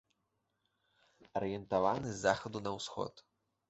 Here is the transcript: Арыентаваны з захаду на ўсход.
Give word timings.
Арыентаваны 1.43 2.07
з 2.11 2.19
захаду 2.27 2.67
на 2.69 2.79
ўсход. 2.81 3.27